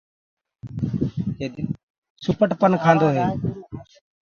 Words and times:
سوپٽ 2.23 2.49
پن 2.59 2.71
کآندو 2.83 3.07
هي۔ 3.15 3.27